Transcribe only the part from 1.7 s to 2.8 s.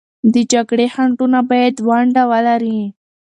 ونډه ولري.